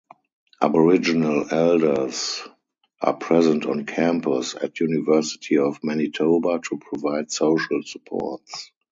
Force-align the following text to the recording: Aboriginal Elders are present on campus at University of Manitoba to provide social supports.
Aboriginal 0.63 1.45
Elders 1.51 2.41
are 3.03 3.13
present 3.15 3.67
on 3.67 3.85
campus 3.85 4.55
at 4.55 4.79
University 4.79 5.59
of 5.59 5.77
Manitoba 5.83 6.57
to 6.59 6.79
provide 6.79 7.29
social 7.31 7.83
supports. 7.83 8.71